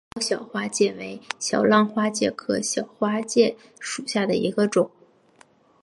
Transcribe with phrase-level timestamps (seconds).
[0.15, 4.89] 李老小花介为小浪花介科小花介属下的一个种。